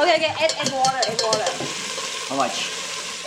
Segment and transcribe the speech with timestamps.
[0.00, 1.44] Okay, okay, add, add water, add water.
[2.32, 2.72] How much?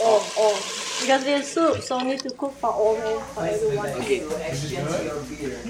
[0.01, 0.57] Oh, oh.
[1.05, 2.97] Because there's soup, so need to cook for all
[3.37, 3.93] for everyone.
[4.01, 5.61] Okay, we'll exchange your beer.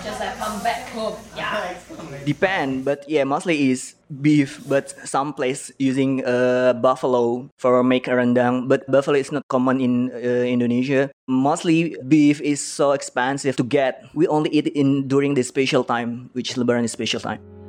[0.00, 1.12] Just like come back home.
[1.36, 1.76] Yeah.
[2.24, 4.64] Depend, but yeah, mostly is beef.
[4.64, 8.64] But some place using uh, buffalo for make rendang.
[8.64, 11.10] But buffalo is not common in uh, Indonesia.
[11.28, 14.08] Mostly beef is so expensive to get.
[14.14, 17.59] We only eat in during the special time, which Lebaran is special time.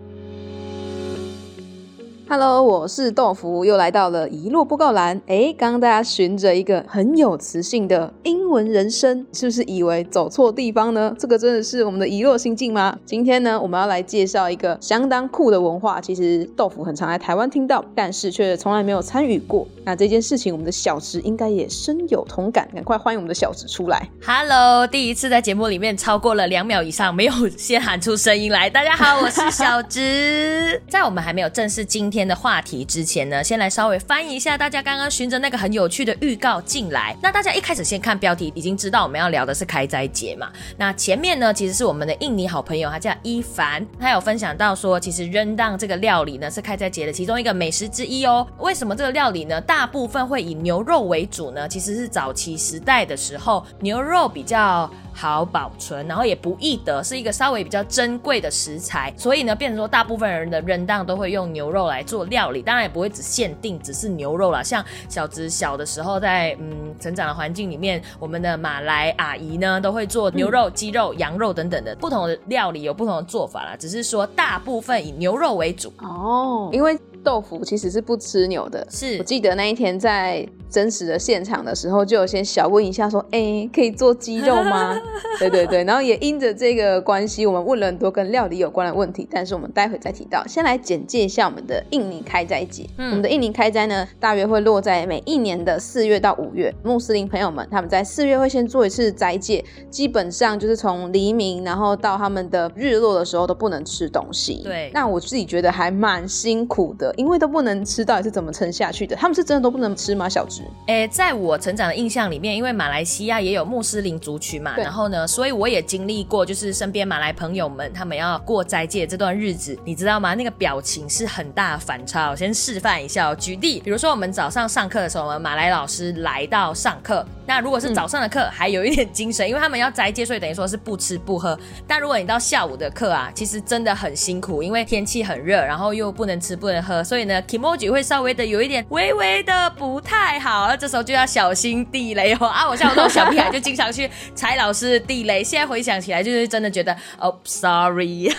[2.31, 5.19] Hello，我是豆腐，又来到了遗落布告栏。
[5.25, 11.13] 诶，刚刚大家循着一个很有磁性的英文人生，是不是以为走错地方呢？
[11.19, 12.97] 这个真的是我们的遗落心境吗？
[13.05, 15.99] 今天呢，我们要来介绍一个相当酷的文化。
[15.99, 19.67] 其实豆腐很常在台湾听到，但是却从来没有参与过。
[19.83, 22.65] 那这件事情，我们的小植应该也深有同感。
[22.73, 24.07] 赶快欢迎我们的小植出来。
[24.25, 28.69] Hello，第一次在节目里面超过了两秒以上，没有先喊出声音来。
[28.69, 30.81] 大家好，我是小植。
[30.87, 37.17] 在我们还没有正式今天天的话题之前呢，先来稍微翻译一下大家刚刚循着那个很有趣的预告进来。
[37.19, 40.51] 那大家一开始先看标题，已经知道我们要聊的是开斋节嘛。
[40.77, 48.47] 那前面呢，其实是我们的印尼好朋友，他叫伊凡，他有分享到说，其实扔当这个料理呢是开斋节的其中一个美食之一哦。
[48.59, 51.67] 为什么这个料理呢，大部分会以牛肉为主呢？
[51.67, 54.87] 其实是早期时代的时候，牛肉比较。
[55.21, 64.63] 好保存，然后也不易得，是一个稍微比较珍贵的食材，所以呢，变成说大部分人的扔当都会用牛肉来做料理，当然也不会只限定只是牛肉啦。
[64.63, 73.75] 像小植小的时候在嗯成长的环境里面，我们的马来阿姨呢都会做牛肉、鸡肉、羊肉等等的不同的料理，有不同的做法啦。
[73.77, 75.93] 只是说大部分以牛肉为主。
[75.99, 78.85] 哦，因为豆腐其实是不吃牛的。
[78.89, 84.97] 是我记得那一天在真实的现场的时候，就有先小问一下说：“哎、可以做鸡肉吗？”
[85.39, 90.45] 对对对，然后也因着这个关系，我们问了很多跟料理有关的问题，但是我们待会再提到。
[90.47, 92.87] 先来简介一下我们的印尼开斋节。
[92.97, 96.73] 嗯我们的印尼开斋呢，大约会落在每一年的四月到五月。
[96.83, 104.61] 穆斯林朋友们他们在四月会先做一次斋戒，基本上就是从黎明然后到他们的日落的时候都不能吃东西。
[104.63, 109.15] 对那我自己觉得还蛮辛苦的，因为都不能吃，到底是怎么撑下去的？
[109.15, 110.27] 他们是真的都不能吃吗？
[110.27, 110.63] 小植？
[110.87, 120.33] 诶，在我成长的印象里面，因为马来西亚也有穆斯林族群嘛，对然后呢，所以我也经历过，就是身边马来朋友们他们要过斋戒这段日子，你知道吗？
[120.35, 122.29] 那个表情是很大的反差。
[122.29, 131.57] 我先示范一下哦，举例，比如说我们早上上课的时候，我们马来老师来到上课，那如果是早上的课，还有一点精神，因为他们要斋戒，所以等于说是不吃不喝。
[131.87, 142.67] 但如果你到下午的课啊，其实真的很辛苦，因为天气很热，然后又不能吃不能喝，所以呢，kimoji 会稍微的有一点微微的不太好，那这时候就要小心地雷哦啊！
[142.67, 148.31] 我像我这种小屁孩就经常去踩老师的地雷，现在回想起来就是真的觉得哦，sorry，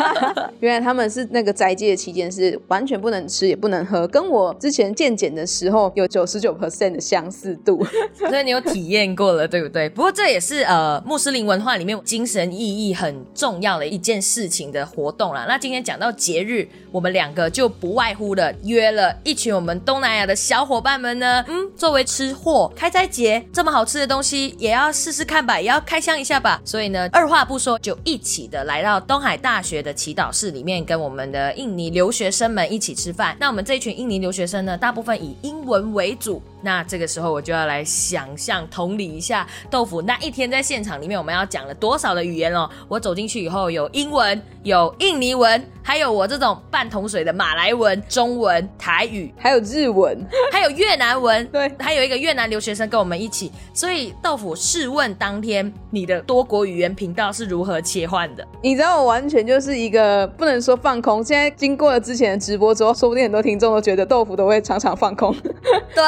[0.60, 7.84] 原来他们是那个斋戒期间是完全不能吃也不能喝，跟我之前健检的时候有九十九 percent 的相似度。
[8.16, 9.88] 所以你有体验过了，对不对？
[9.88, 15.44] 不过这也是呃穆斯林文化里面精神意义很重要的一件事情的活动啦。
[15.48, 26.62] 那今天讲到节日，我们两个就不外在乎的约了一群我们东南亚的小伙伴们呢，嗯，作为吃货，开斋节这么好吃的东西也要试试看吧，也要开箱一下吧。
[26.64, 33.36] 所以呢，二话不说就一起的来到东海大学的祈祷室里面，跟我们的印尼留学生们一起吃饭。
[33.40, 36.40] 那我们这一群印尼留学生呢，大部分以英文为主。
[36.66, 42.68] 那这个时候我就要来想象同理一下豆腐那一天在现场里面我们要讲了多少的语言哦。
[42.88, 53.52] 我走进去以后有英文，有印尼文，还有我这种半桶水的马来文、中文、台语， 还有日文，还有越南文，对还有一个越南留学生跟我们一起。
[53.72, 58.44] 所以豆腐，试问当天你的多国语言频道是如何切换的？
[58.60, 61.22] 你知道我完全就是一个不能说放空。
[61.22, 65.32] 现在经过了之前的直播之后，说不定很多听众都觉得豆腐都会常常放空。
[65.94, 66.02] 对，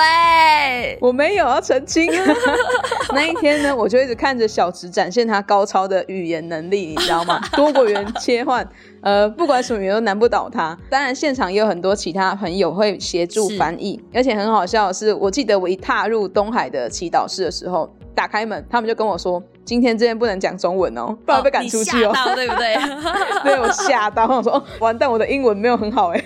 [1.00, 2.10] 我没有要澄清。
[3.14, 7.40] 那一天呢，我就一直看着小池展现他高超的语言能力，你知道吗？
[7.56, 8.66] 多国语言切换，
[9.00, 10.76] 呃，不管什么语言都难不倒他。
[10.90, 22.12] 当然，现场也有很多其他朋友会协助翻译，而且很好笑的是，我记得我一踏入东海的祈祷室的时候，打开门，他们就跟我说：“今天这边不能讲中文哦，不然被赶出去哦。
[22.34, 22.76] 对不对？
[23.44, 26.24] 对我吓到，我说哦，完蛋，我的英文没有很好哎。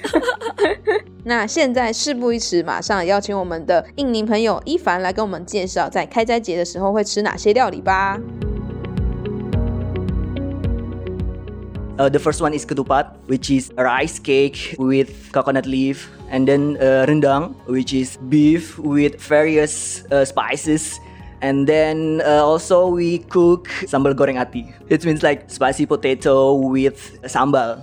[1.24, 8.20] 那现在事不宜迟，马上邀请我们的印尼朋友伊凡来跟我们介绍，在开斋节的时候会吃哪些料理吧。
[11.98, 16.46] Uh, the first one is ketupat, which is a rice cake with coconut leaf, and
[16.48, 21.00] then uh, rendang, which is beef with various uh, spices.
[21.42, 24.74] And then uh, also we cook sambal goreng ati.
[24.90, 27.82] It means like spicy potato with sambal.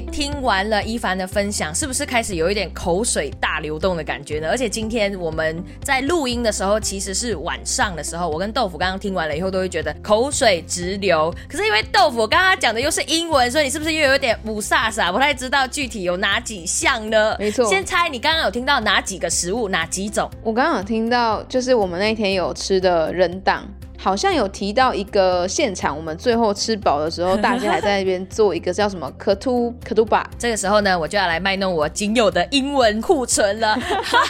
[0.00, 4.48] 听完了一凡的分享，是不是开始有一点口水大流动的感觉呢？
[4.48, 11.34] 而且今天我们在录音的时候，其实是晚上的时候，我跟豆腐刚刚听完了以后，都会觉得口水直流。
[11.48, 15.12] 可是因为豆腐刚刚讲的又是英文，所以你是不是又有点不飒飒？
[15.12, 17.36] 不太知道具体有哪几项呢？
[17.38, 20.30] 没错先猜你刚刚有听到哪几个食物，哪几种？
[20.42, 23.68] 我刚刚有听到，就是我们那天有吃的人档，
[24.02, 33.78] 好像有提到一个现场，我们最后吃饱的时候，大家还在那边做一个叫什么可图 可图吧，这个时候呢，我就要来卖弄我仅有的英文库存了。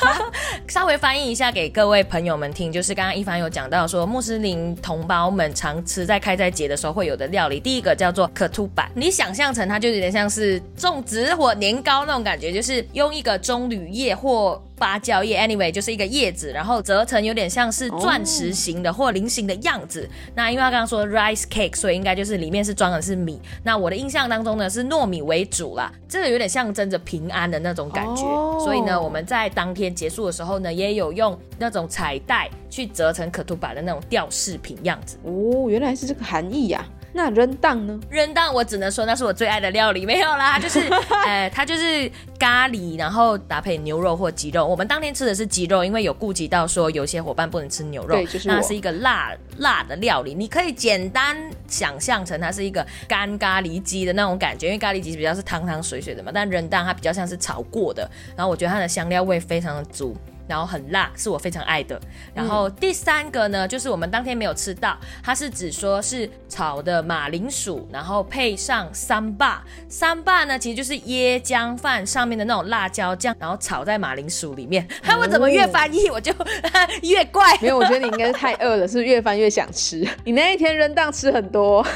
[0.69, 20.09] 稍微翻译一下给各位朋友们听，就是刚刚一凡有讲到说，穆斯林同胞们常吃在开斋节的时候会有的料理，第一个叫做可图板，你想象成它就有点像是种植或年糕那种感觉，就是用一个棕榈叶或芭蕉叶，anyway 就是一个叶子，然后折成有点像是钻石形的或菱形的样子。
[20.35, 23.41] 那因为他刚刚说 rice cake，所以应该就是里面是装的是米。
[23.65, 28.23] 那我的印象当中呢是糯米为主啦，这个有点象征着平安的那种感觉。
[28.25, 35.19] 哦所以呢，我们在当天结束的时候呢，也有用那种彩带去折成可图板的那种吊饰品样子。
[35.25, 38.01] 哦，原来是这个含义呀、那人档呢？
[38.11, 40.81] 扔当我只能说那是我最爱的料理，没有啦，就是
[41.27, 44.67] 呃，它就是咖喱，然后搭配牛肉或鸡肉。
[44.67, 50.35] 我们当天吃的是鸡肉，因为有顾及到说有些伙伴不能吃牛肉，对就是那是一个辣辣的料理。
[50.35, 51.37] 你可以简单
[51.69, 60.17] 想象成它是一个干咖喱鸡的那种感觉，因为咖喱鸡比较是汤汤水水的嘛，但扔当它比较像是炒过的，然后我觉得它的香料味非常的足。
[60.49, 62.01] 然后很辣，是我非常爱的。
[62.35, 69.63] 然后第三个呢，就是我们当天没有吃到，它是指说是炒的马铃薯，然后配上三霸。
[69.89, 74.87] 三霸呢，其实就是椰浆饭上面的那种辣椒酱，然后炒在马铃薯里面。
[75.03, 76.33] 看我怎么越翻译，我就
[77.03, 77.57] 越怪。
[77.61, 80.07] 没有，我觉得你应该是太饿了，是越翻越想吃？
[80.25, 81.87] 你那一天扔档吃很多，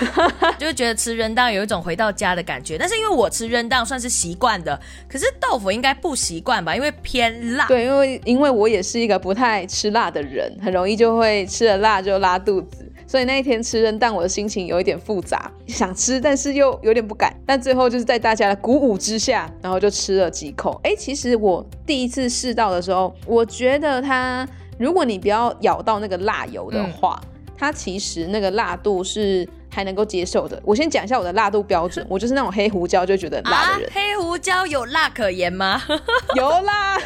[0.58, 2.76] 就是觉得吃扔当有一种回到家的感觉。
[2.78, 4.78] 但是因为我吃扔当算是习惯的，
[5.08, 6.75] 可是豆腐应该不习惯吧？
[6.75, 7.66] 因为偏辣。
[7.66, 12.91] 对，因为因为我也是一个不太吃辣的人，很容易就会吃了辣就拉肚子。
[13.09, 17.33] 所以那一天吃扔蛋，我的心情有一点复杂，想吃，但是又有点不敢。
[17.47, 20.81] 但最后就是在大家的鼓舞之下，然后就吃了几口。
[20.83, 24.47] 哎，其实我第一次试到的时候，我觉得它，
[24.77, 27.21] 如果你不要咬到那个辣油的话，
[27.56, 30.58] 它其实那个辣度是还能够接受的。
[30.64, 33.90] 我先讲一下我的辣度标准， 我就是那种黑胡椒就觉得辣的人。
[33.90, 35.82] 啊，黑胡椒有辣可言吗？
[36.34, 36.99] 有啦，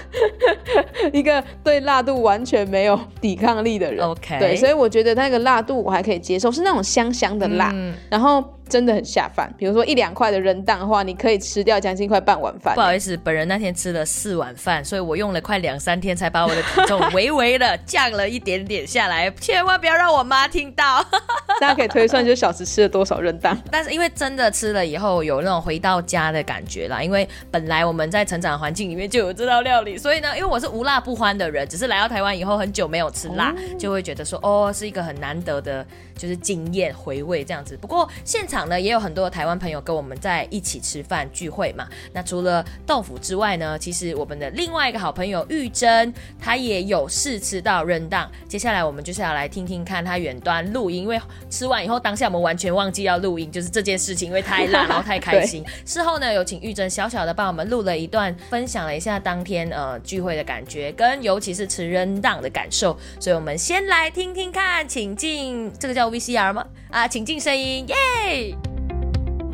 [1.13, 4.07] 一个对辣度完全没有抵抗力的人。
[4.07, 8.41] OK 对，所以我觉得那个辣度我还可以接受，是那种香香的辣，嗯然后
[8.71, 9.53] 真的很下饭。
[9.59, 12.81] 比如说一两块的人蛋的话，你可以吃掉将近快半碗饭不。
[12.81, 19.29] 好意思，本人那天吃了四碗饭，所以我用了快两三天才把我的体重微微的降了一点点下来。
[19.33, 21.05] 千万不要让我妈听到。
[21.61, 23.61] 大家可以推算，就是小时吃了多少人蛋。
[23.71, 35.85] 但是因为真的吃了以后有那种回到家的感觉啦，因为本来我们在成长环境里面就有这道料理，所以呢，因为我是无辣不欢的人，只是来到台湾以后很久没有吃辣，就会觉得说哦是一个很难得的，
[36.17, 37.77] 就是经验回味这样子。
[37.77, 41.89] 不过现场呢也有很多台湾朋友跟我们在一起吃饭聚会嘛。
[42.13, 48.31] 那除了豆腐之外呢，其实我们的另外一个好朋友玉珍，她也有试吃到扔档。
[48.49, 55.65] 接下来我们就是要来听听看她远端录音，因为吃完以后当下我们完全忘记要录音，就是这件事情，因为太辣，然后太开心。
[55.87, 62.97] 事后呢，有请玉珍小小的帮我们录了一段，分享了一下当天呃聚会的感觉，跟尤其是吃扔档的感受。
[63.19, 66.67] 所以我们先来听听看，请进这个叫 VCR 吗？
[66.91, 68.57] 啊，请进声音，耶！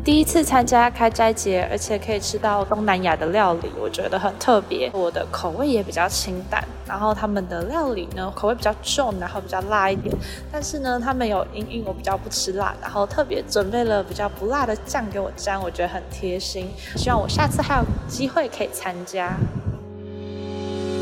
[0.03, 4.89] 第一次参加开斋节，而且可以吃到东南亚的料理，我觉得很特别。
[4.91, 10.15] 我的口味也比较清淡，然后他们的料理呢口味比较重，然后比较辣一点。
[10.51, 16.67] 但是呢，他们有因应我比较不吃辣，然后特别准备了比较不辣的酱给我沾，我觉得很贴心。
[16.95, 19.37] 希望我下次还有机会可以参加。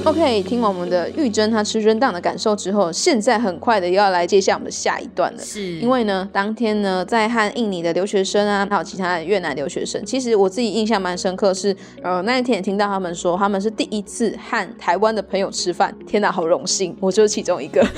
[0.06, 5.44] OK，听完我们的玉珍她吃扔档的感受之后，现在很快的又要来接下我们的下一段了。
[5.44, 17.84] 是因为呢，当天呢，在和印尼的留学生啊，还有其他的越南留学生，其实我自己印象蛮深刻是，呃，那一天也听到他们说，他们是第一次和台湾的朋友吃饭，天哪，好荣幸，我就是其中一个。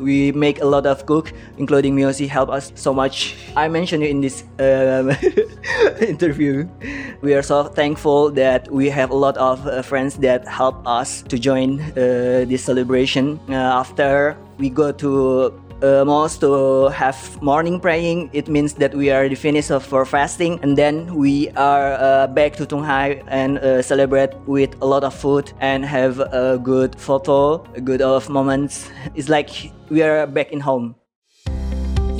[0.00, 3.36] we make a lot of cook including Miosi help us so much.
[3.56, 5.10] I mentioned in this um,
[6.00, 6.68] interview.
[7.20, 11.22] We are so thankful that we have a lot of uh, friends that help us
[11.22, 13.38] to join uh, this celebration.
[13.48, 19.10] Uh, after we go to uh, mosque to have morning praying it means that we
[19.10, 23.58] are the finished of for fasting and then we are uh, back to Tonghai and
[23.58, 28.28] uh, celebrate with a lot of food and have a good photo a good of
[28.28, 28.90] moments.
[29.14, 29.50] It's like
[29.88, 30.99] we are back in home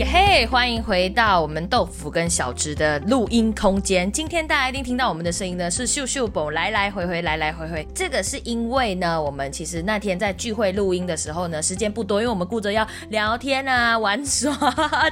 [0.00, 0.46] 耶嘿！
[0.46, 4.10] 欢迎回到我们豆腐跟小直的录音空间。
[4.10, 7.86] 今天大家一定听到我们的声音呢，是秀秀宝来来回回，来来回回。
[7.94, 14.50] 这个是因为呢，我们其实那天在聚会录音的时候呢，时间不多，因为我们顾着要聊天啊、玩耍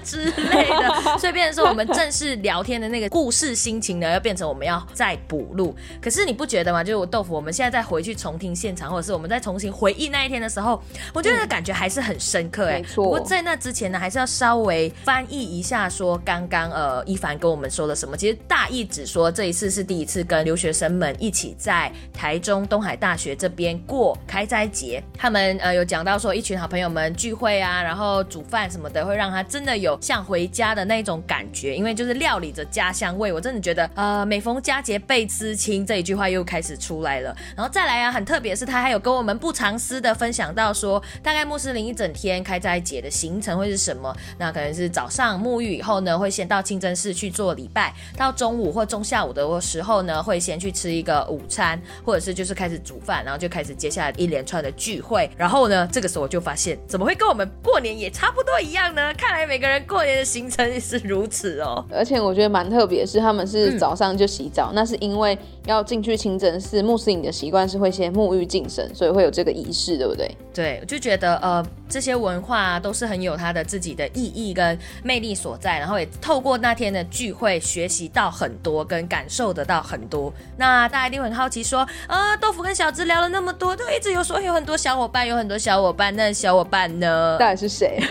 [0.03, 5.77] 之类的， 所以变成说我们正式聊天的那个故事心情呢，要变成我们要再补录。
[6.01, 6.83] 可是你不觉得吗？
[6.83, 18.17] 就是我豆腐，我们现在再回去重听现场，或者是我们再重新回忆那一天的时候，我觉得感觉还是很深刻哎、没错不过在那之前呢，还是要稍微翻译一下，说刚刚呃一凡跟我们说了什么。
[18.17, 25.03] 其实大意只说这一次是第一次跟留学生们一起在台中东海大学这边过开斋节。
[25.17, 33.33] 他们呃有讲到说一群好朋友们聚会啊，然后煮饭什么的，会让他真的有像回家的那种感觉，因为就是料理着家乡味。
[33.33, 37.35] 我真的觉得呃每逢佳节倍思亲这一句话又开始出来了。
[37.57, 44.15] 然后再来啊，很特别是他还有跟我们不藏私的分享到说，大概穆斯林一整天开斋节的行程会是什么？
[44.39, 55.31] 那可能是早上沐浴以后呢，会先到清真寺去做礼拜，到中午或中下午的时候呢，会先去吃一个午餐，或者是就是开始煮饭，然后就开始接下来一连串的聚会。
[55.37, 59.13] 然后呢，这个时候我就发现，怎么会跟我们过年也差不多一样呢？
[59.15, 61.85] 看来每个人过年的行程是如此哦。
[61.93, 70.37] 而且我觉得蛮特别，是他们是嗯早上就洗澡，那是因为要进去清真寺，穆斯林的习惯是会先沐浴净身，所以会有这个仪式，对不对？
[70.53, 80.33] 对，我就觉得呃，这些文化、啊、都是很有它的自己的意义跟魅力所在，然后也透过那天的聚会学习到很多，跟感受得到很多。
[80.57, 87.37] 那大家一定会很好奇说，啊，豆腐跟小芝聊了那么多，都一直有说有很多小伙伴，有很多小伙伴，那小伙伴呢？
[87.39, 88.03] 到底是谁？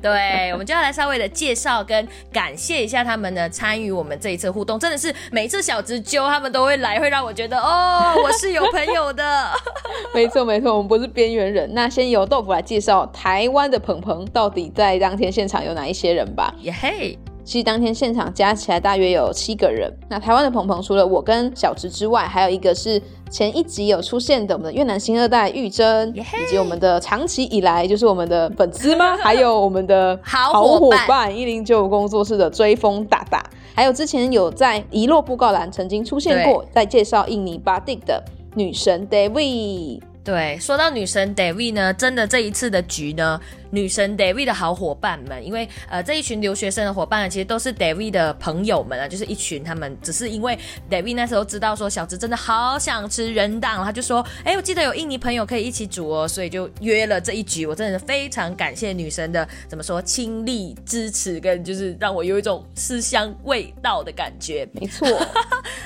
[0.00, 9.50] 对，我们就要来稍微的介绍跟感谢一下他们呢，参与我们这一次互动，真的是每次小直揪他们都会来，会让我觉得哦，我是有朋友的。
[10.14, 11.72] 没错没错，我们不是边缘人。
[11.72, 16.54] 那先由豆腐来介绍台湾的鹏鹏到底在当天现场有哪一些人吧。
[16.62, 19.92] 耶嘿，其实当天现场加起来大约有七个人。
[20.08, 29.16] 那台湾的鹏鹏除了我跟小植之外，还有一个是前一集有出现的我们的越南新二代玉珍，以及我们的长期以来就是我们的粉丝吗？
[29.22, 38.22] 还有我们的好好伙伴一零九五工作室的追风大大，还有之前有在遗落布告栏曾经出现过，在介绍印尼巴蒂的
[38.54, 40.02] 女神 David。
[40.22, 43.40] 对，说到女神 David 呢，真的这一次的局呢，
[43.70, 50.58] 女神 David 的好伙伴们，因为呃这一群留学生的伙伴呢，其实都是 David 的朋友们啊，就是一群他们只是因为
[50.90, 57.66] David 那时候知道说小直真的好想吃人档，他就说，哎，我记得有印尼朋友可以一起煮哦，所以就约了这一局。
[57.66, 64.68] 我真的非常感谢女神的怎么说亲力支持，跟就是让我有一种思乡味道的感觉。
[64.72, 65.06] 没错，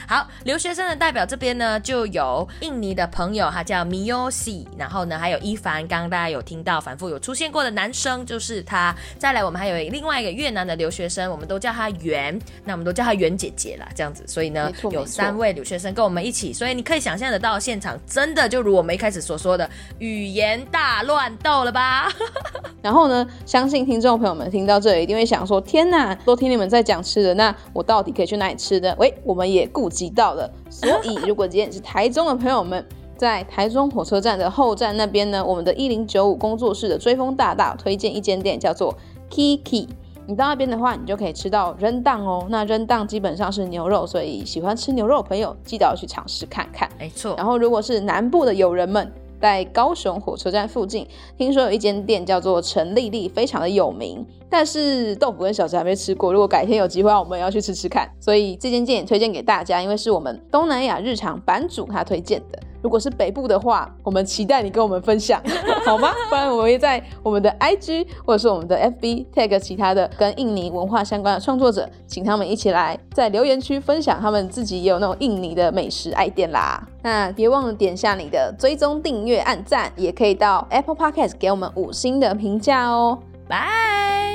[0.09, 8.95] 好，留学生的代表这边呢，就有印尼的朋友，他叫 Miyoshi，然后呢还有伊凡，刚刚大家有听到反复有出现过的男生就是他。
[9.19, 14.25] 再来，我们还有另外一个越南的留学生，我们都叫他袁，那我们都叫他袁姐姐啦，这样子。
[14.27, 22.09] 所以呢，有三位留学生跟我们一起，所以你可以想象得到，现场真的就如我们一开始所说的，语言大乱斗了吧？
[22.83, 28.95] 然后呢，相信听众朋友们听到这里一定会想说：天哪，都听你们在讲吃的，那我到底可以去哪里吃的？
[28.99, 30.51] 喂，我们也顾及到了。
[30.69, 32.85] 所以， 如果今天是台中的朋友们，
[33.17, 38.95] 在台中火车站的后站那边呢，我们的一零九五工作室的追风大大推荐一间店，叫做
[39.31, 39.89] Kiki。
[40.27, 42.47] 你到那边的话，你就可以吃到扔档哦。
[42.49, 46.89] 那扔档基本上是牛肉，所以喜欢吃牛肉的朋友，记得要去尝试看看。
[46.99, 51.07] 没错然，后，如果是南部的友人们，在高雄火车站附近，
[51.37, 54.27] 听说有一间店叫做陈丽丽，非常的有名。
[54.49, 58.11] 但是豆腐跟小吃还没吃过，如果改天有机会，我们也要去吃吃看。
[58.19, 62.59] 所以这间店也推荐给大家，因为是我们东南亚日常版主他推荐的。
[62.85, 65.41] 如果是北部的话，我们期待你跟我们分享，
[65.87, 66.13] 好吗？
[66.29, 76.87] 不然我们会在我们的 IG 或者是我们的 FB tag 其他的跟印尼文化相关的创作者，请他们一起来在留言区分享他们自己也有那种印尼的美食爱店啦。
[77.03, 83.19] 那别忘了点下你的追踪、订阅、按赞，也可以到 Apple Podcast 给我们五星的评价哦。
[83.49, 84.34] 拜。